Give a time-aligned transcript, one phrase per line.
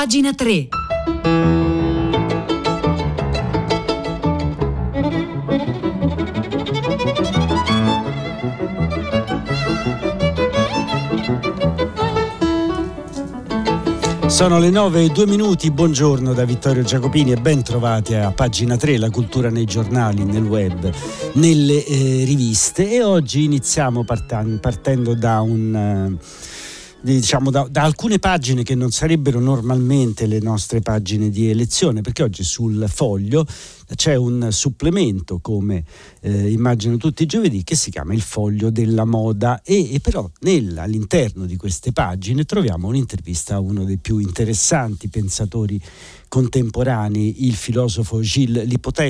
[0.00, 0.68] Pagina 3.
[14.26, 18.78] Sono le 9 e 2 minuti, buongiorno da Vittorio Giacopini e ben trovati a pagina
[18.78, 20.90] 3, la cultura nei giornali, nel web,
[21.34, 26.16] nelle eh, riviste e oggi iniziamo partan- partendo da un...
[26.18, 26.58] Uh,
[27.00, 32.22] diciamo, da, da, alcune pagine che non sarebbero normalmente le nostre pagine di elezione, perché
[32.22, 33.46] oggi sul foglio
[33.94, 35.84] c'è un supplemento, come
[36.20, 39.62] eh, immagino tutti i giovedì, che si chiama Il foglio della moda.
[39.62, 45.08] E, e però nel, all'interno di queste pagine troviamo un'intervista a uno dei più interessanti
[45.08, 45.80] pensatori
[46.30, 48.64] contemporanei, il filosofo Gilles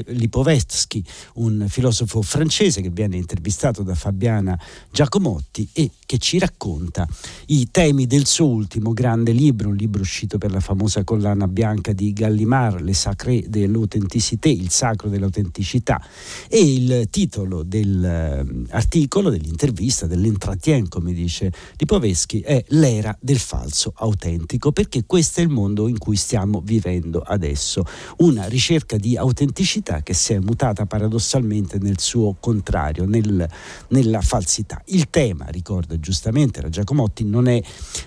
[0.07, 4.59] Lipovetsky, un filosofo francese che viene intervistato da Fabiana
[4.91, 7.07] Giacomotti e che ci racconta
[7.49, 11.93] i temi del suo ultimo grande libro, un libro uscito per la famosa collana bianca
[11.93, 16.03] di Gallimard, Le Sacré de l'Authenticité, il sacro dell'autenticità.
[16.49, 25.05] E il titolo dell'articolo, dell'intervista, dell'entretien, come dice Lipovetsky, è L'era del falso autentico, perché
[25.07, 27.85] questo è il mondo in cui stiamo vivendo adesso,
[28.19, 33.49] una ricerca di autenticità che si è mutata paradossalmente nel suo contrario, nel,
[33.89, 34.81] nella falsità.
[34.87, 37.61] Il tema, ricorda giustamente la Giacomotti, non è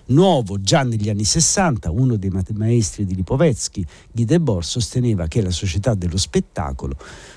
[0.07, 5.51] nuovo, già negli anni 60 uno dei maestri di Lipovetsky, Guy Debord, sosteneva che la
[5.51, 6.52] società dello spettacolo,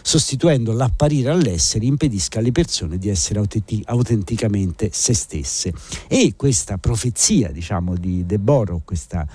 [0.03, 3.43] sostituendo l'apparire all'essere, impedisca alle persone di essere
[3.85, 5.73] autenticamente se stesse.
[6.09, 9.27] E questa profezia, diciamo, di Debord, questa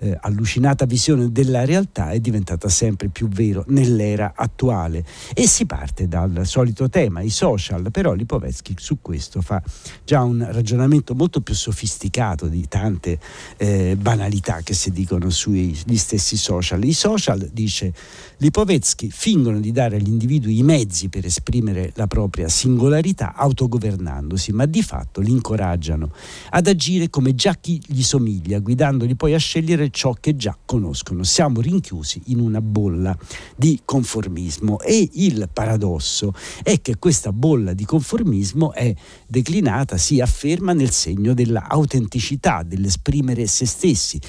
[0.00, 6.08] eh, allucinata visione della realtà è diventata sempre più vero nell'era attuale e si parte
[6.08, 9.62] dal solito tema, i social, però Lipovetsky su questo fa
[10.04, 13.18] già un ragionamento molto più sofisticato di tante
[13.56, 16.82] eh, banalità che si dicono sugli stessi social.
[16.84, 17.92] I social, dice
[18.38, 24.66] Lipovetsky, fingono di dare agli individui i mezzi per esprimere la propria singolarità autogovernandosi, ma
[24.66, 26.12] di fatto li incoraggiano
[26.50, 31.24] ad agire come già chi gli somiglia, guidandoli poi a scegliere ciò che già conoscono.
[31.24, 33.18] Siamo rinchiusi in una bolla
[33.56, 38.94] di conformismo e il paradosso è che questa bolla di conformismo è
[39.26, 44.20] declinata, si afferma nel segno dell'autenticità, dell'esprimere se stessi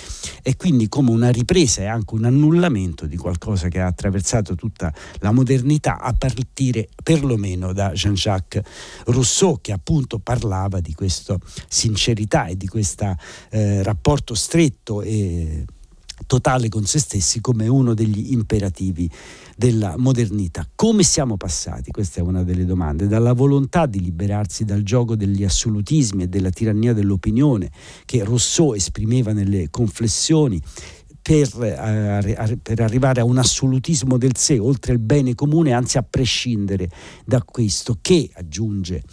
[0.41, 4.85] e quindi come una ripresa e anche un annullamento di qualcosa che ha attraversato tutta
[5.19, 8.63] la modernità a partire perlomeno da Jean-Jacques
[9.05, 11.37] Rousseau che appunto parlava di questa
[11.67, 13.15] sincerità e di questo
[13.49, 15.65] eh, rapporto stretto e
[16.25, 19.09] totale con se stessi come uno degli imperativi
[19.55, 20.67] della modernità.
[20.73, 21.91] Come siamo passati?
[21.91, 23.07] Questa è una delle domande.
[23.07, 27.69] Dalla volontà di liberarsi dal gioco degli assolutismi e della tirannia dell'opinione
[28.05, 30.61] che Rousseau esprimeva nelle conflessioni
[31.27, 36.03] per, eh, per, arrivare a un assolutismo del sé, oltre il bene comune, anzi a
[36.03, 36.89] prescindere
[37.25, 39.03] da questo, che aggiunge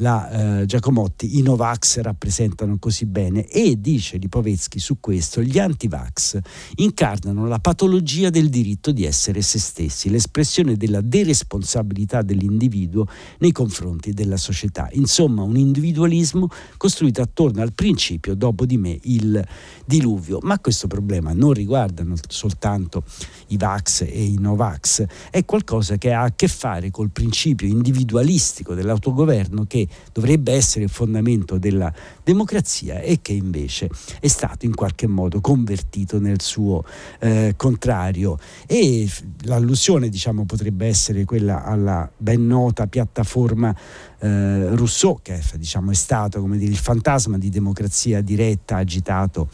[0.00, 6.38] la eh, Giacomotti, i Novax rappresentano così bene e dice Lipovetsky su questo, gli anti-vax
[6.76, 13.06] incarnano la patologia del diritto di essere se stessi, l'espressione della deresponsabilità dell'individuo
[13.38, 14.88] nei confronti della società.
[14.92, 19.46] Insomma, un individualismo costruito attorno al principio dopo di me il
[19.84, 20.38] diluvio.
[20.42, 23.04] Ma questo problema non riguarda soltanto
[23.48, 28.74] i Vax e i Novax, è qualcosa che ha a che fare col principio individualistico
[28.74, 31.92] dell'autogoverno che dovrebbe essere il fondamento della
[32.22, 33.88] democrazia e che invece
[34.20, 36.84] è stato in qualche modo convertito nel suo
[37.18, 38.38] eh, contrario.
[38.66, 39.08] E
[39.42, 43.74] l'allusione diciamo, potrebbe essere quella alla ben nota piattaforma
[44.20, 49.48] eh, Rousseau, che diciamo, è stato dire, il fantasma di democrazia diretta agitato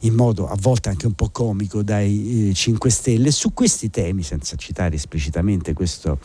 [0.00, 3.30] in modo a volte anche un po' comico dai eh, 5 Stelle.
[3.30, 6.18] Su questi temi, senza citare esplicitamente questo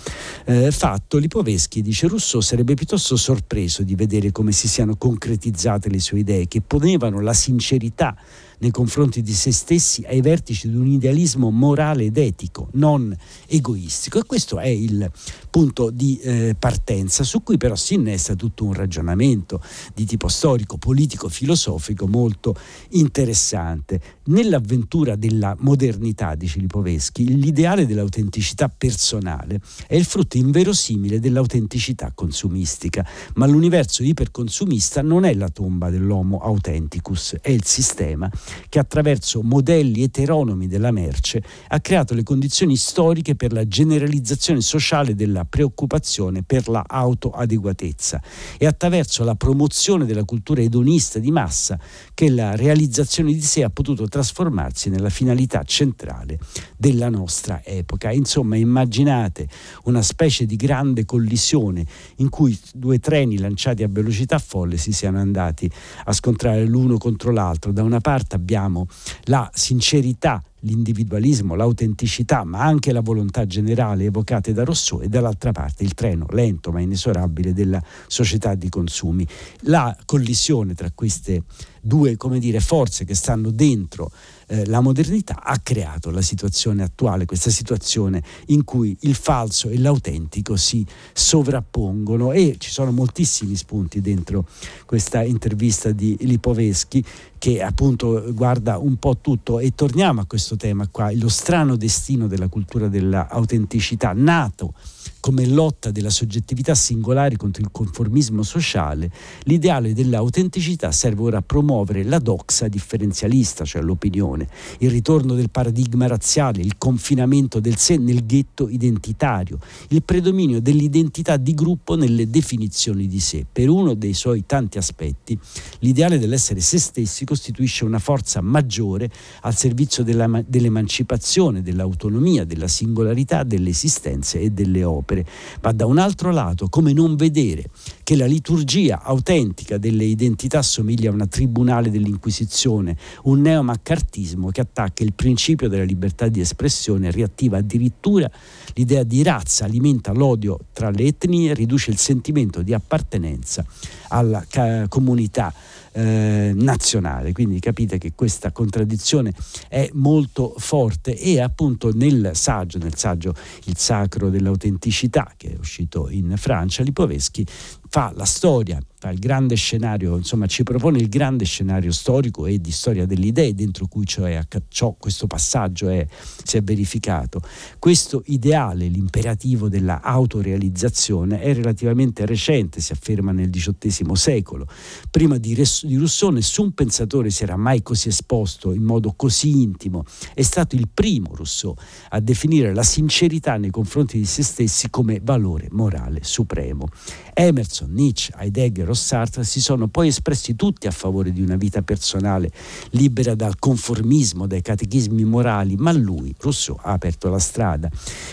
[0.45, 3.38] eh, fatto, Lipoveschi dice Rousseau sarebbe piuttosto sorpreso
[3.83, 8.15] di vedere come si siano concretizzate le sue idee, che ponevano la sincerità
[8.59, 13.15] nei confronti di se stessi ai vertici di un idealismo morale ed etico, non
[13.47, 14.19] egoistico.
[14.19, 15.09] E questo è il
[15.49, 19.61] punto di eh, partenza su cui però si innesta tutto un ragionamento
[19.93, 22.55] di tipo storico, politico, filosofico molto
[22.89, 24.01] interessante.
[24.25, 33.45] Nell'avventura della modernità, dice Lipoveschi, l'ideale dell'autenticità personale è il frutto inverosimile dell'autenticità consumistica, ma
[33.47, 38.29] l'universo iperconsumista non è la tomba dell'homo authenticus, è il sistema
[38.69, 45.15] che attraverso modelli eteronomi della merce ha creato le condizioni storiche per la generalizzazione sociale
[45.15, 48.21] della preoccupazione per la autoadeguatezza
[48.57, 51.79] e attraverso la promozione della cultura edonista di massa
[52.13, 56.39] che la realizzazione di sé ha potuto trasformarsi nella finalità centrale
[56.77, 58.11] della nostra epoca.
[58.11, 59.47] Insomma, immaginate
[59.83, 61.85] una specie di grande collisione
[62.17, 65.69] in cui due treni lanciati a velocità folle si siano andati
[66.05, 67.71] a scontrare l'uno contro l'altro.
[67.71, 68.87] Da una parte abbiamo
[69.25, 75.83] la sincerità l'individualismo, l'autenticità, ma anche la volontà generale evocate da Rousseau e dall'altra parte
[75.83, 79.25] il treno lento ma inesorabile della società di consumi.
[79.61, 81.43] La collisione tra queste
[81.81, 84.11] due dire, forze che stanno dentro
[84.51, 89.77] eh, la modernità ha creato la situazione attuale, questa situazione in cui il falso e
[89.77, 90.83] l'autentico si
[91.13, 92.31] sovrappongono.
[92.31, 94.47] E ci sono moltissimi spunti dentro
[94.85, 97.03] questa intervista di Lipoveschi
[97.37, 99.59] che appunto guarda un po' tutto.
[99.59, 104.73] E torniamo a questo tema qua, lo strano destino della cultura dell'autenticità, nato
[105.19, 109.11] come lotta della soggettività singolare contro il conformismo sociale,
[109.43, 111.68] l'ideale dell'autenticità serve ora a promuovere
[112.03, 114.47] la doxa differenzialista, cioè l'opinione,
[114.79, 121.37] il ritorno del paradigma razziale, il confinamento del sé nel ghetto identitario, il predominio dell'identità
[121.37, 123.45] di gruppo nelle definizioni di sé.
[123.51, 125.37] Per uno dei suoi tanti aspetti,
[125.79, 129.09] l'ideale dell'essere se stessi costituisce una forza maggiore
[129.41, 135.25] al servizio della, dell'emancipazione, dell'autonomia, della singolarità delle esistenze e delle opere
[135.61, 137.65] ma da un altro lato come non vedere
[138.03, 141.27] che la liturgia autentica delle identità somiglia a una
[141.59, 148.29] tribunale dell'Inquisizione, un neomaccartismo che attacca il principio della libertà di espressione riattiva addirittura
[148.75, 153.65] l'idea di razza, alimenta l'odio tra le etnie, riduce il sentimento di appartenenza
[154.09, 154.45] alla
[154.87, 155.53] comunità
[155.91, 157.33] eh, nazionale.
[157.33, 159.33] Quindi capite che questa contraddizione
[159.67, 163.33] è molto forte e appunto nel saggio, nel saggio
[163.65, 167.45] Il sacro dell'autenticità che è uscito in Francia, Lipoveschi
[167.89, 172.71] fa la storia il grande scenario, insomma ci propone il grande scenario storico e di
[172.71, 176.05] storia delle idee dentro cui cioè, ciò, questo passaggio è,
[176.43, 177.41] si è verificato.
[177.79, 184.67] Questo ideale, l'imperativo della autorealizzazione, è relativamente recente, si afferma nel XVIII secolo.
[185.09, 190.03] Prima di, di Rousseau nessun pensatore si era mai così esposto in modo così intimo.
[190.33, 191.73] È stato il primo Rousseau
[192.09, 196.87] a definire la sincerità nei confronti di se stessi come valore morale supremo.
[197.33, 202.51] Emerson, Nietzsche, Heidegger, Sartre si sono poi espressi tutti a favore di una vita personale
[202.91, 207.89] libera dal conformismo, dai catechismi morali, ma lui, Rousseau, ha aperto la strada.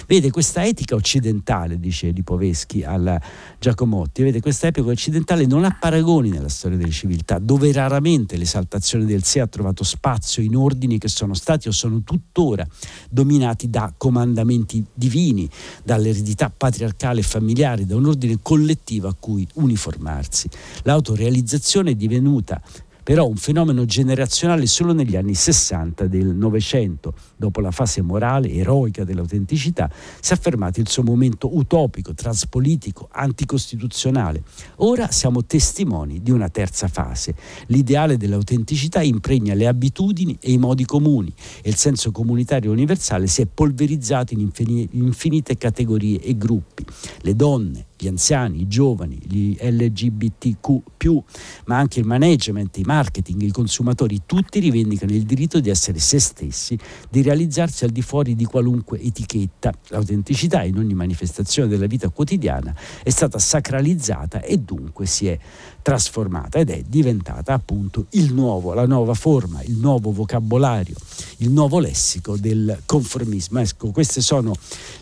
[0.06, 3.20] Vede questa etica occidentale, dice Lipoveschi alla
[3.58, 9.04] Giacomotti, vede questa epoca occidentale non ha paragoni nella storia delle civiltà, dove raramente l'esaltazione
[9.04, 12.66] del sé ha trovato spazio in ordini che sono stati o sono tuttora
[13.10, 15.48] dominati da comandamenti divini,
[15.82, 20.82] dall'eredità patriarcale e familiare, da un ordine collettivo a cui uniformarsi ragazzi.
[20.82, 22.60] L'autorealizzazione è divenuta
[23.06, 27.14] però un fenomeno generazionale solo negli anni 60 del Novecento.
[27.36, 29.88] Dopo la fase morale, eroica dell'autenticità,
[30.18, 34.42] si è affermato il suo momento utopico, transpolitico, anticostituzionale.
[34.78, 37.36] Ora siamo testimoni di una terza fase.
[37.68, 41.32] L'ideale dell'autenticità impregna le abitudini e i modi comuni
[41.62, 44.50] e il senso comunitario universale si è polverizzato in
[44.90, 46.84] infinite categorie e gruppi.
[47.20, 51.22] Le donne, gli anziani, i giovani, gli LGBTQ,
[51.66, 56.18] ma anche il management, i marketing, i consumatori, tutti rivendicano il diritto di essere se
[56.18, 56.78] stessi,
[57.08, 59.72] di realizzarsi al di fuori di qualunque etichetta.
[59.88, 65.38] L'autenticità in ogni manifestazione della vita quotidiana è stata sacralizzata e dunque si è
[65.86, 70.96] trasformata ed è diventata appunto il nuovo, la nuova forma, il nuovo vocabolario,
[71.38, 73.60] il nuovo lessico del conformismo.
[73.60, 74.52] Ecco, queste sono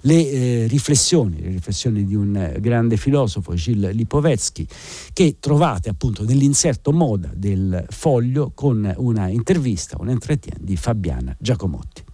[0.02, 4.66] le eh, riflessioni, le riflessioni di un eh, grande filosofo, Gilles Lipovetsky,
[5.12, 12.04] che trovate appunto nell'inserto moda del foglio con una intervista, un entretien di Fabiana Giacomotti.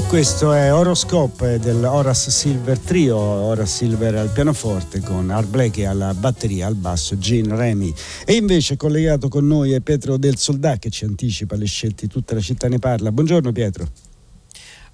[0.00, 6.14] Questo è Horoscope del Horace Silver Trio, Horace Silver al pianoforte con Art Blakey alla
[6.14, 7.92] batteria, al basso Gene Remy.
[8.24, 12.32] E invece collegato con noi è Pietro del Soldà che ci anticipa le scelte tutta
[12.32, 13.12] la città ne parla.
[13.12, 14.11] Buongiorno Pietro.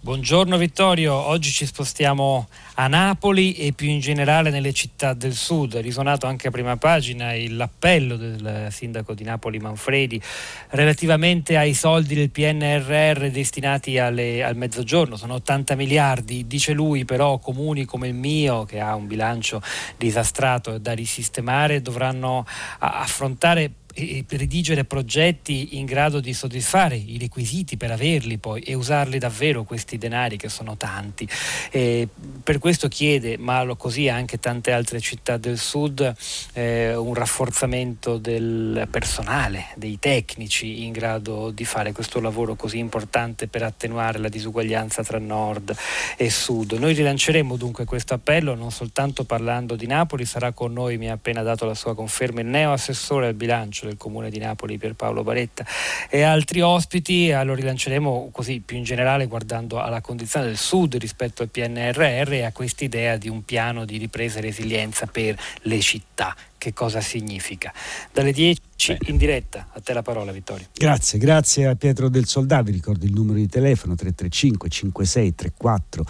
[0.00, 5.75] Buongiorno Vittorio, oggi ci spostiamo a Napoli e più in generale nelle città del sud.
[5.75, 10.23] È risuonato anche a prima pagina l'appello del sindaco di Napoli Manfredi
[10.69, 17.38] relativamente ai soldi del PNRR destinati alle, al mezzogiorno, sono 80 miliardi, dice lui però
[17.38, 19.61] comuni come il mio che ha un bilancio
[19.97, 22.47] disastrato da risistemare dovranno
[22.78, 29.19] affrontare e redigere progetti in grado di soddisfare i requisiti per averli poi e usarli
[29.19, 31.28] davvero questi denari che sono tanti.
[31.71, 32.07] E
[32.43, 36.14] per questo chiede, ma così anche tante altre città del sud,
[36.52, 43.49] eh, un rafforzamento del personale, dei tecnici in grado di fare questo lavoro così importante
[43.49, 45.75] per attenuare la disuguaglianza tra nord
[46.17, 46.73] e sud.
[46.73, 51.14] Noi rilanceremo dunque questo appello non soltanto parlando di Napoli, sarà con noi, mi ha
[51.14, 55.23] appena dato la sua conferma, il neo assessore al bilancio del Comune di Napoli Pierpaolo
[55.23, 55.64] Baretta
[56.09, 61.42] e altri ospiti, lo rilanceremo così più in generale guardando alla condizione del Sud rispetto
[61.42, 66.35] al PNRR e a quest'idea di un piano di ripresa e resilienza per le città.
[66.59, 67.73] Che cosa significa?
[68.12, 68.99] Dalle 10 Bene.
[69.07, 70.67] in diretta, a te la parola Vittorio.
[70.75, 76.05] Grazie, grazie a Pietro del Soldà, vi ricordo il numero di telefono 335 56 34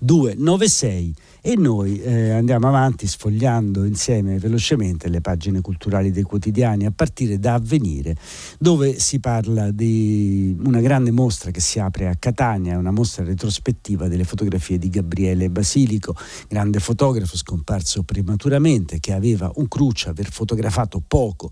[0.00, 6.92] 296 e noi eh, andiamo avanti sfogliando insieme velocemente le pagine culturali dei quotidiani a
[6.94, 8.14] partire da Avvenire
[8.58, 14.08] dove si parla di una grande mostra che si apre a Catania, una mostra retrospettiva
[14.08, 16.14] delle fotografie di Gabriele Basilico,
[16.48, 21.50] grande fotografo scomparso prematuramente che aveva un cruce, aver fotografato poco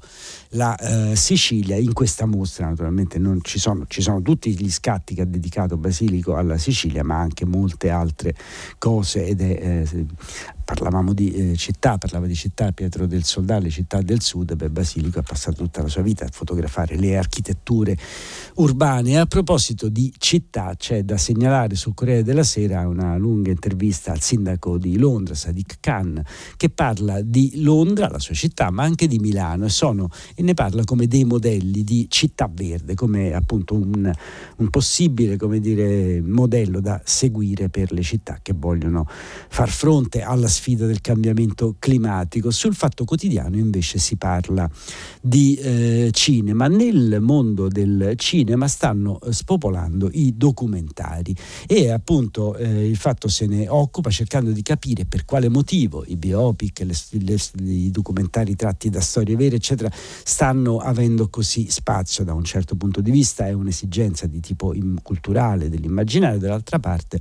[0.50, 1.76] la eh, Sicilia.
[1.76, 5.76] In questa mostra naturalmente non ci sono, ci sono tutti gli scatti che ha dedicato
[5.76, 8.34] Basilico alla Sicilia ma anche molte altre
[8.78, 10.06] cose ed è eh,
[10.68, 15.18] parlavamo di eh, città, parlava di città Pietro del Soldale, città del sud, beh, Basilico
[15.18, 17.96] ha passato tutta la sua vita a fotografare le architetture
[18.56, 19.18] urbane.
[19.18, 24.20] A proposito di città, c'è da segnalare sul Corriere della Sera una lunga intervista al
[24.20, 26.22] sindaco di Londra, Sadiq Khan,
[26.58, 30.52] che parla di Londra, la sua città, ma anche di Milano e, sono, e ne
[30.52, 34.12] parla come dei modelli di città verde, come appunto un,
[34.56, 40.86] un possibile dire, modello da seguire per le città che vogliono far fronte alla sfida
[40.86, 42.50] del cambiamento climatico.
[42.50, 44.68] Sul Fatto Quotidiano invece si parla
[45.20, 46.66] di eh, cinema.
[46.66, 51.34] Nel mondo del cinema stanno eh, spopolando i documentari
[51.66, 56.16] e appunto eh, il Fatto se ne occupa cercando di capire per quale motivo i
[56.16, 57.38] biopic, le, le,
[57.72, 63.00] i documentari tratti da storie vere, eccetera, stanno avendo così spazio da un certo punto
[63.00, 63.46] di vista.
[63.46, 67.18] È un'esigenza di tipo culturale, dell'immaginario, dall'altra parte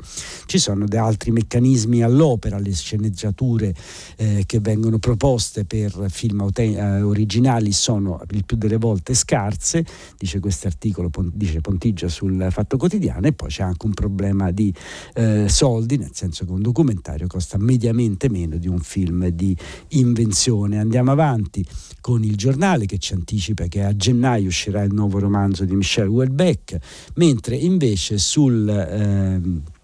[0.48, 3.74] ci sono altri meccanismi all'opera, le sceneggiature sceneggiature
[4.18, 9.86] eh, che vengono proposte per film auten- eh, originali sono il più delle volte scarse,
[10.18, 14.74] dice questo articolo, dice Pontigia sul Fatto Quotidiano, e poi c'è anche un problema di
[15.14, 19.56] eh, soldi, nel senso che un documentario costa mediamente meno di un film di
[19.90, 20.80] invenzione.
[20.80, 21.66] Andiamo avanti
[22.02, 26.08] con il giornale che ci anticipa che a gennaio uscirà il nuovo romanzo di Michel
[26.08, 26.78] Houellebecq,
[27.16, 28.68] mentre invece sul...
[28.68, 29.76] Eh,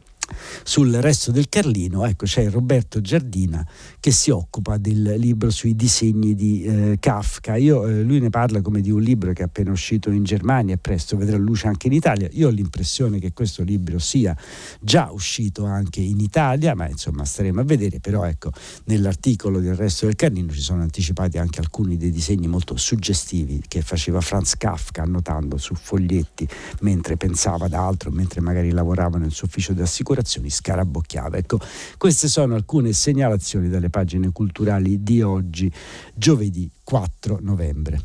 [0.64, 3.66] sul resto del Carlino, ecco, c'è Roberto Giardina
[4.00, 7.56] che si occupa del libro sui disegni di eh, Kafka.
[7.56, 10.76] Io, eh, lui ne parla come di un libro che è appena uscito in Germania
[10.76, 12.28] e presto vedrà luce anche in Italia.
[12.32, 14.36] Io ho l'impressione che questo libro sia
[14.80, 18.00] già uscito anche in Italia, ma insomma staremo a vedere.
[18.00, 18.52] Però ecco,
[18.86, 23.82] nell'articolo del resto del Carlino ci sono anticipati anche alcuni dei disegni molto suggestivi che
[23.82, 26.48] faceva Franz Kafka annotando su foglietti
[26.82, 29.82] mentre pensava ad altro, mentre magari lavorava nel suo ufficio di
[30.24, 31.38] assicurazioni, scarabocchiava.
[31.38, 31.60] Ecco,
[31.98, 35.72] queste sono alcune segnalazioni dalle pagine culturali di oggi,
[36.16, 38.02] giovedì 4 novembre.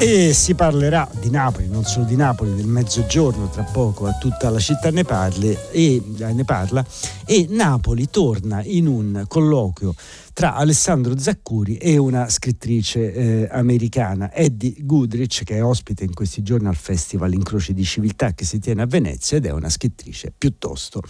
[0.00, 4.48] E si parlerà di Napoli, non solo di Napoli, del mezzogiorno tra poco a tutta
[4.48, 6.84] la città ne, parle, e, ne parla
[7.30, 9.94] e Napoli torna in un colloquio
[10.32, 16.42] tra Alessandro Zaccuri e una scrittrice eh, americana, Eddie Goodrich, che è ospite in questi
[16.42, 20.32] giorni al Festival Incroci di Civiltà che si tiene a Venezia ed è una scrittrice
[20.38, 21.02] piuttosto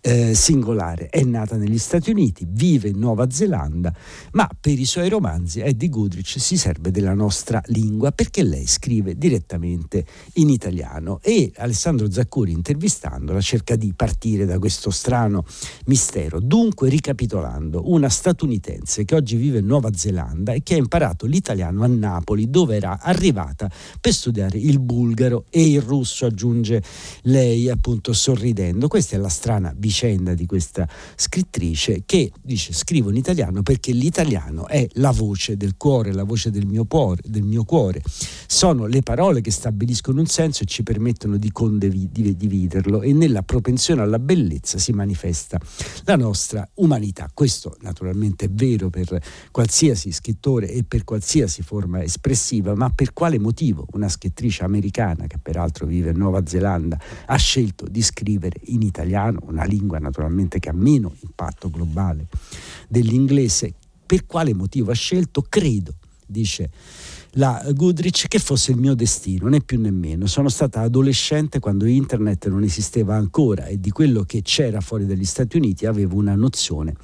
[0.00, 1.08] eh, singolare.
[1.08, 3.94] È nata negli Stati Uniti, vive in Nuova Zelanda,
[4.32, 9.16] ma per i suoi romanzi Eddie Goodrich si serve della nostra lingua perché lei scrive
[9.16, 10.04] direttamente
[10.34, 15.44] in italiano e Alessandro Zaccuri intervistandola cerca di partire da questo strano
[15.86, 16.40] mistero.
[16.40, 21.82] Dunque, ricapitolando, una statunitense che oggi vive in Nuova Zelanda e che ha imparato l'italiano
[21.84, 23.70] a Napoli dove era arrivata
[24.00, 26.82] per studiare il bulgaro e il russo, aggiunge
[27.22, 28.88] lei appunto sorridendo.
[28.88, 34.66] Questa è la strana vicenda di questa scrittrice che dice scrivo in italiano perché l'italiano
[34.66, 38.02] è la voce del cuore, la voce del mio cuore, del mio cuore.
[38.46, 44.02] Sono le parole che stabiliscono un senso e ci permettono di condividerlo e nella propensione
[44.02, 45.43] alla bellezza si manifesta
[46.04, 47.30] la nostra umanità.
[47.32, 49.20] Questo naturalmente è vero per
[49.50, 55.38] qualsiasi scrittore e per qualsiasi forma espressiva, ma per quale motivo una scrittrice americana, che
[55.38, 60.68] peraltro vive in Nuova Zelanda, ha scelto di scrivere in italiano, una lingua naturalmente che
[60.68, 62.26] ha meno impatto globale
[62.88, 63.74] dell'inglese,
[64.06, 65.44] per quale motivo ha scelto?
[65.48, 65.94] Credo,
[66.26, 66.70] dice
[67.34, 70.26] la Goodrich che fosse il mio destino, né più né meno.
[70.26, 75.24] Sono stata adolescente quando internet non esisteva ancora e di quello che c'era fuori dagli
[75.24, 76.94] Stati Uniti avevo una nozione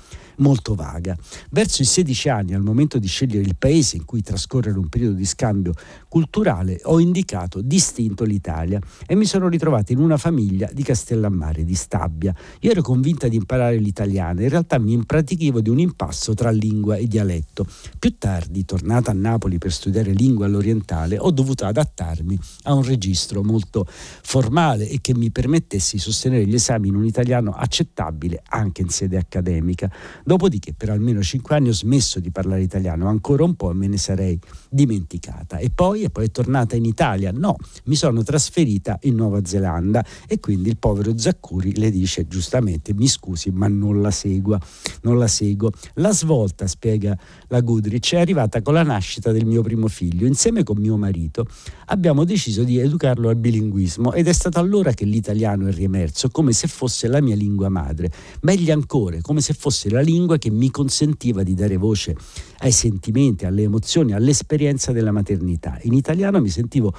[0.41, 1.17] molto vaga.
[1.51, 5.15] Verso i 16 anni, al momento di scegliere il paese in cui trascorrere un periodo
[5.15, 5.73] di scambio
[6.09, 11.75] culturale, ho indicato distinto l'Italia e mi sono ritrovata in una famiglia di Castellammare, di
[11.75, 12.35] Stabia.
[12.61, 16.97] Io ero convinta di imparare l'italiano, in realtà mi impratichivo di un impasso tra lingua
[16.97, 17.67] e dialetto.
[17.99, 23.43] Più tardi, tornata a Napoli per studiare lingua all'orientale, ho dovuto adattarmi a un registro
[23.43, 28.83] molto formale e che mi permettesse di sostenere gli esami in un italiano accettabile anche
[28.83, 29.91] in sede accademica.
[30.23, 33.97] Dopodiché per almeno cinque anni ho smesso di parlare italiano, ancora un po' me ne
[33.97, 35.57] sarei dimenticata.
[35.57, 37.33] E poi, e poi è tornata in Italia?
[37.33, 42.93] No, mi sono trasferita in Nuova Zelanda e quindi il povero Zaccuri le dice giustamente
[42.93, 44.59] mi scusi ma non la segua,
[45.03, 45.71] non la seguo.
[45.95, 47.17] La svolta, spiega
[47.49, 50.10] la Goodrich, è arrivata con la nascita del mio primo figlio.
[50.27, 51.47] Insieme con mio marito
[51.87, 56.53] abbiamo deciso di educarlo al bilinguismo ed è stato allora che l'italiano è riemerso come
[56.53, 58.11] se fosse la mia lingua madre.
[58.43, 62.17] Meglio ancora, come se fosse la lingua che mi consentiva di dare voce
[62.59, 65.79] ai sentimenti, alle emozioni, all'esperienza della maternità.
[65.83, 66.95] In italiano mi sentivo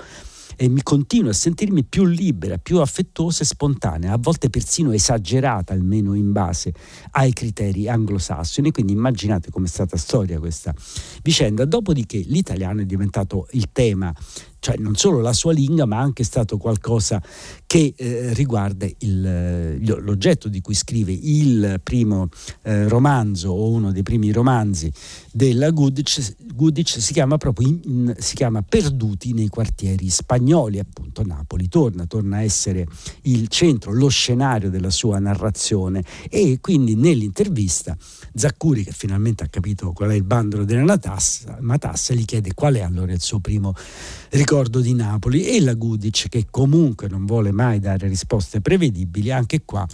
[0.56, 5.74] e mi continuo a sentirmi più libera, più affettuosa e spontanea, a volte persino esagerata,
[5.74, 6.74] almeno in base
[7.12, 8.72] ai criteri anglosassoni.
[8.72, 10.74] Quindi immaginate com'è stata storia questa
[11.22, 11.66] vicenda.
[11.66, 14.14] Dopodiché l'italiano è diventato il tema
[14.62, 17.20] cioè non solo la sua lingua, ma anche stato qualcosa
[17.66, 22.30] che eh, riguarda il, l'oggetto di cui scrive il primo
[22.62, 24.92] eh, romanzo o uno dei primi romanzi
[25.32, 31.68] della Goodich, Goodich si chiama proprio in, si chiama Perduti nei quartieri spagnoli, appunto Napoli
[31.68, 32.86] torna, torna a essere
[33.24, 36.04] il centro, lo scenario della sua narrazione.
[36.30, 37.98] E quindi nell'intervista
[38.36, 42.76] Zaccuri che finalmente ha capito qual è il bandolo della Matassa, Matassa gli chiede qual
[42.76, 43.74] è allora il suo primo
[44.30, 44.50] ricordo
[44.82, 49.88] di Napoli e la Gudic che comunque non vuole mai dare risposte prevedibili, anche qua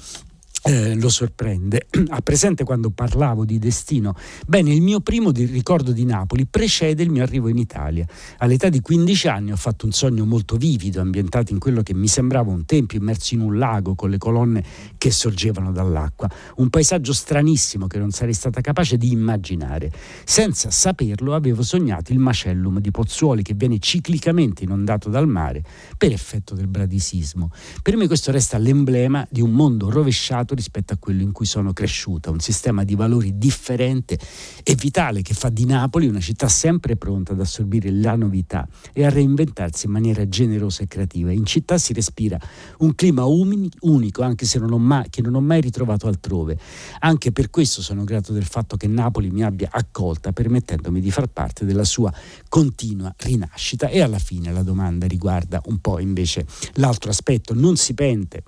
[0.67, 1.87] eh, lo sorprende.
[2.09, 4.15] Ha presente quando parlavo di destino?
[4.47, 8.05] Bene, il mio primo di ricordo di Napoli precede il mio arrivo in Italia.
[8.37, 12.07] All'età di 15 anni ho fatto un sogno molto vivido, ambientato in quello che mi
[12.07, 14.63] sembrava un tempio immerso in un lago con le colonne
[14.97, 16.29] che sorgevano dall'acqua.
[16.55, 19.91] Un paesaggio stranissimo che non sarei stata capace di immaginare.
[20.23, 25.61] Senza saperlo avevo sognato il macellum di Pozzuoli che viene ciclicamente inondato dal mare
[25.97, 27.51] per effetto del bradisismo.
[27.81, 31.71] Per me questo resta l'emblema di un mondo rovesciato rispetto a quello in cui sono
[31.71, 34.19] cresciuta, un sistema di valori differente
[34.63, 39.05] e vitale che fa di Napoli una città sempre pronta ad assorbire la novità e
[39.05, 41.31] a reinventarsi in maniera generosa e creativa.
[41.31, 42.37] In città si respira
[42.79, 46.57] un clima unico, anche se non ho mai, che non ho mai ritrovato altrove.
[46.99, 51.27] Anche per questo sono grato del fatto che Napoli mi abbia accolta, permettendomi di far
[51.27, 52.11] parte della sua
[52.49, 53.87] continua rinascita.
[53.87, 57.53] E alla fine la domanda riguarda un po' invece l'altro aspetto.
[57.53, 58.43] Non si pente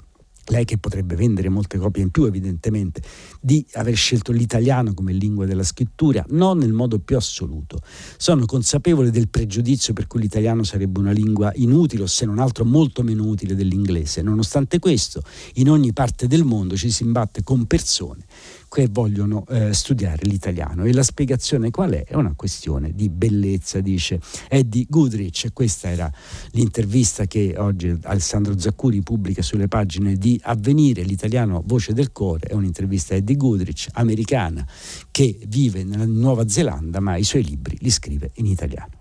[0.50, 3.02] lei che potrebbe vendere molte copie in più evidentemente,
[3.42, 7.80] di aver scelto l'italiano come lingua della scrittura, non nel modo più assoluto.
[8.18, 12.66] Sono consapevole del pregiudizio per cui l'italiano sarebbe una lingua inutile o se non altro
[12.66, 14.22] molto meno utile dell'inglese.
[14.22, 15.22] Nonostante questo,
[15.56, 18.26] in ogni parte del mondo ci si imbatte con persone
[18.70, 22.06] che vogliono eh, studiare l'italiano e la spiegazione qual è?
[22.06, 25.52] È una questione di bellezza, dice Eddie Goodrich.
[25.52, 26.12] Questa era
[26.52, 32.54] l'intervista che oggi Alessandro Zaccuri pubblica sulle pagine di Avvenire, l'italiano Voce del Cuore, è
[32.54, 34.66] un'intervista a Eddie Goodrich, americana,
[35.12, 38.99] che vive nella Nuova Zelanda ma i suoi libri li scrive in italiano.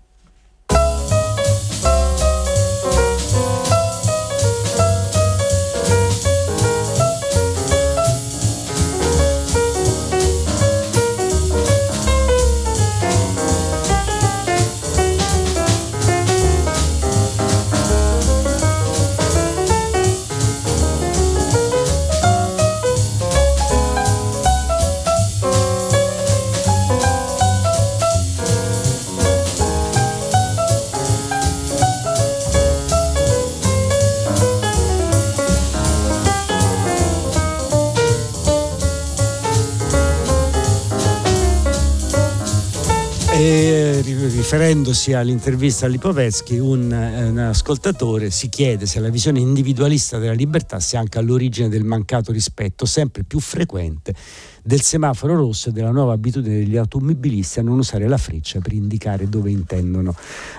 [44.39, 50.33] Riferendosi all'intervista a Lipovetsky, un, eh, un, ascoltatore si chiede se la visione individualista della
[50.33, 54.13] libertà sia anche all'origine del mancato rispetto sempre più frequente
[54.61, 58.73] del semaforo rosso e della nuova abitudine degli automobilisti a non usare la freccia per
[58.73, 60.13] indicare dove intendono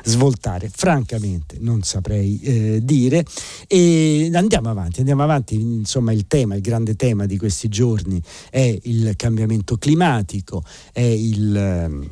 [0.05, 0.71] svoltare.
[0.73, 3.25] Francamente non saprei eh, dire
[3.67, 8.79] e andiamo avanti, andiamo avanti, insomma il tema, il grande tema di questi giorni è
[8.83, 10.63] il cambiamento climatico,
[10.93, 12.09] è il...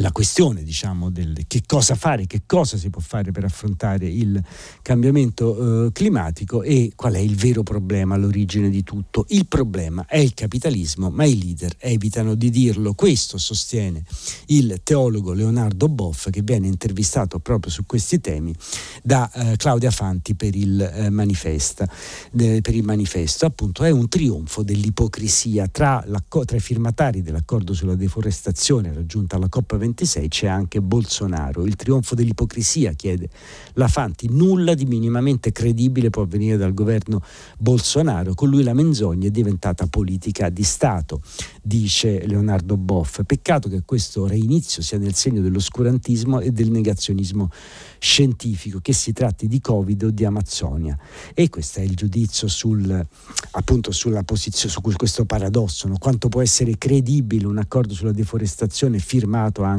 [0.00, 4.38] La questione diciamo del che cosa fare, che cosa si può fare per affrontare il
[4.82, 9.24] cambiamento eh, climatico e qual è il vero problema all'origine di tutto.
[9.28, 12.92] Il problema è il capitalismo, ma i leader evitano di dirlo.
[12.92, 14.04] Questo sostiene
[14.48, 18.54] il teologo Leonardo Boff che viene intervistato proprio su questi temi
[19.02, 21.88] da eh, Claudia Fanti per il, eh, manifesta,
[22.30, 23.46] per il manifesto.
[23.46, 29.84] Appunto è un trionfo dell'ipocrisia tra, tra i firmatari dell'accordo sulla deforestazione raggiunta alla COP20
[29.86, 31.64] 26 c'è anche Bolsonaro.
[31.64, 33.28] Il trionfo dell'ipocrisia, chiede
[33.74, 34.28] la Fanti.
[34.28, 37.22] Nulla di minimamente credibile può venire dal governo
[37.58, 38.34] Bolsonaro.
[38.34, 41.20] Con lui la menzogna è diventata politica di Stato,
[41.62, 43.22] dice Leonardo Boff.
[43.24, 47.50] Peccato che questo reinizio sia nel segno dell'oscurantismo e del negazionismo
[47.98, 50.98] scientifico, che si tratti di Covid o di Amazzonia.
[51.34, 53.06] E questo è il giudizio sul,
[53.52, 55.96] appunto sulla posizione, su questo paradosso, no?
[55.98, 59.75] quanto può essere credibile un accordo sulla deforestazione firmato anche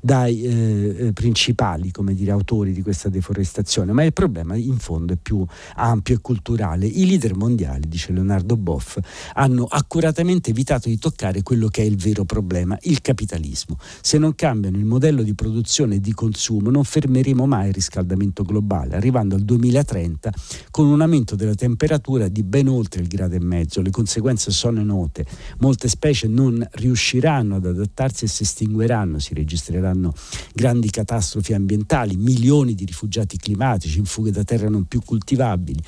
[0.00, 5.16] dai eh, eh, principali dire, autori di questa deforestazione, ma il problema in fondo è
[5.16, 5.44] più
[5.76, 6.86] ampio e culturale.
[6.86, 8.98] I leader mondiali, dice Leonardo Boff,
[9.34, 13.78] hanno accuratamente evitato di toccare quello che è il vero problema, il capitalismo.
[14.00, 18.42] Se non cambiano il modello di produzione e di consumo non fermeremo mai il riscaldamento
[18.42, 20.32] globale, arrivando al 2030
[20.70, 23.80] con un aumento della temperatura di ben oltre il grado e mezzo.
[23.80, 25.24] Le conseguenze sono note.
[25.58, 30.12] Molte specie non riusciranno ad adattarsi e si estingueranno, si registreranno
[30.52, 35.80] grandi catastrofi ambientali, milioni di rifugiati climatici in fughe da terra non più coltivabili.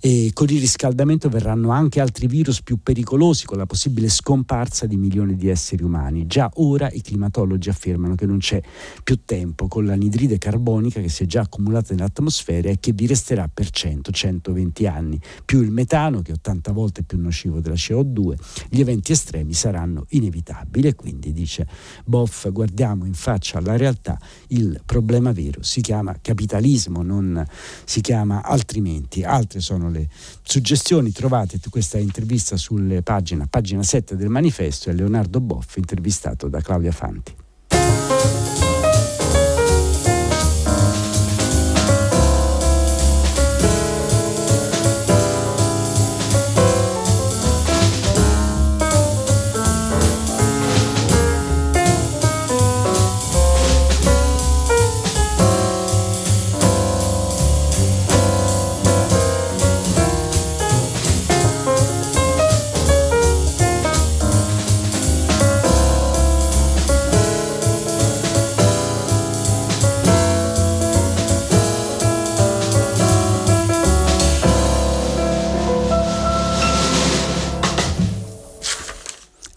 [0.00, 4.96] E con il riscaldamento verranno anche altri virus più pericolosi, con la possibile scomparsa di
[4.96, 6.26] milioni di esseri umani.
[6.26, 8.60] Già ora i climatologi affermano che non c'è
[9.02, 13.48] più tempo con l'anidride carbonica che si è già accumulata nell'atmosfera e che vi resterà
[13.48, 18.34] per 100-120 anni, più il metano che è 80 volte più nocivo della CO2,
[18.68, 21.66] gli eventi estremi saranno inevitabili e quindi dice
[22.04, 22.71] Boff guardiamo
[23.04, 27.44] in faccia alla realtà, il problema vero si chiama capitalismo, non
[27.84, 29.22] si chiama altrimenti.
[29.22, 30.08] Altre sono le
[30.42, 36.60] suggestioni, trovate questa intervista sulle pagine, pagina 7 del manifesto e Leonardo Boff intervistato da
[36.60, 37.41] Claudia Fanti.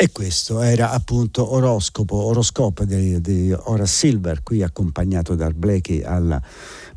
[0.06, 6.40] E questo era appunto Oroscopo, Oroscopo di, di Horace Silver, qui accompagnato da Blakey alla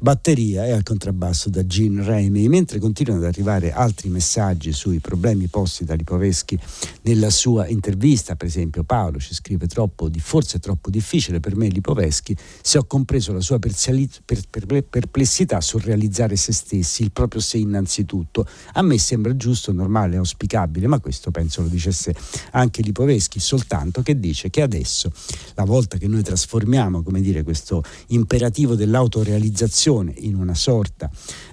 [0.00, 5.48] batteria e al contrabbasso da Gene Raimi, mentre continuano ad arrivare altri messaggi sui problemi
[5.48, 6.56] posti da Lipoveschi
[7.02, 12.37] nella sua intervista, per esempio Paolo ci scrive troppo, forse troppo difficile per me Lipoveschi,
[12.62, 18.82] se ho compreso la sua perplessità sul realizzare se stessi, il proprio sé innanzitutto, a
[18.82, 22.14] me sembra giusto, normale, auspicabile, ma questo penso lo dicesse
[22.52, 25.11] anche Lipoveschi, soltanto che dice che adesso,
[25.54, 31.11] la volta che noi trasformiamo, come dire, questo imperativo dell'autorealizzazione in una sorta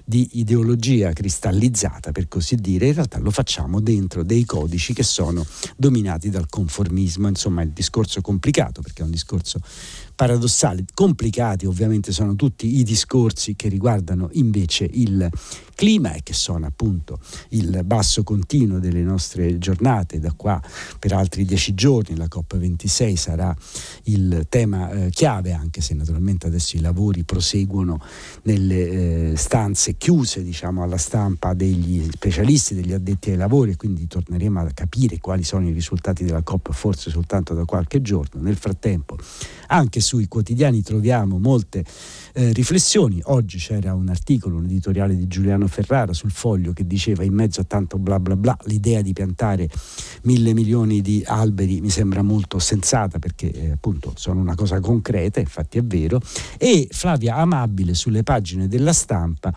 [0.08, 5.44] di ideologia cristallizzata, per così dire, in realtà lo facciamo dentro dei codici che sono
[5.76, 9.58] dominati dal conformismo, insomma il discorso complicato perché è un discorso
[10.14, 15.28] paradossale, complicati ovviamente sono tutti i discorsi che riguardano invece il
[15.74, 20.18] clima e che sono appunto il basso continuo delle nostre giornate.
[20.20, 20.60] Da qua
[20.98, 23.54] per altri dieci giorni la COP26 sarà
[24.04, 28.00] il tema eh, chiave anche se naturalmente adesso i lavori proseguono
[28.42, 34.06] nelle eh, stanze chiuse diciamo alla stampa degli specialisti degli addetti ai lavori e quindi
[34.06, 38.40] torneremo a capire quali sono i risultati della COP forse soltanto da qualche giorno.
[38.40, 39.16] Nel frattempo
[39.68, 41.84] anche sui quotidiani troviamo molte
[42.36, 43.18] eh, riflessioni.
[43.24, 47.62] Oggi c'era un articolo, un editoriale di Giuliano Ferrara sul foglio che diceva in mezzo
[47.62, 49.70] a tanto bla bla bla l'idea di piantare
[50.24, 55.40] mille milioni di alberi mi sembra molto sensata perché eh, appunto sono una cosa concreta,
[55.40, 56.20] infatti è vero.
[56.58, 59.50] E Flavia Amabile sulle pagine della stampa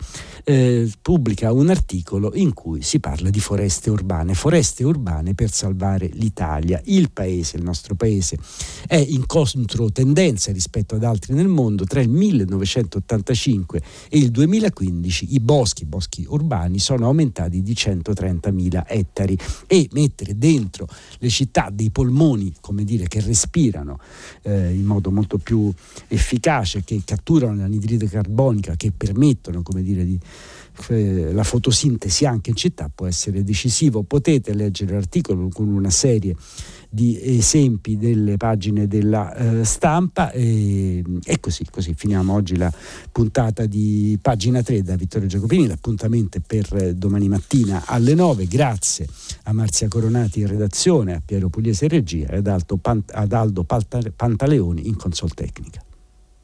[0.44, 6.08] eh, pubblica un articolo in cui si parla di foreste urbane, foreste urbane per salvare
[6.14, 6.80] l'Italia.
[6.84, 8.38] Il paese, il nostro paese,
[8.86, 15.34] è in controtendenza rispetto ad altri nel mondo tra il 1900 1985 e il 2015
[15.34, 20.86] i boschi, i boschi urbani, sono aumentati di 130.000 ettari e mettere dentro
[21.18, 23.98] le città dei polmoni, come dire, che respirano
[24.42, 25.72] eh, in modo molto più
[26.08, 30.18] efficace, che catturano l'anidride carbonica, che permettono, come dire, di
[30.88, 34.02] eh, la fotosintesi anche in città può essere decisivo.
[34.02, 36.34] Potete leggere l'articolo con una serie
[36.92, 42.72] di esempi delle pagine della eh, stampa e, e, così, così finiamo oggi la
[43.12, 49.06] puntata di pagina 3 da Vittorio Giacopini, l'appuntamento è per domani mattina alle 9, grazie
[49.44, 54.96] a Marzia Coronati in redazione, a Piero Pugliese in regia e ad, Aldo Pantaleoni in
[54.96, 55.84] consol tecnica.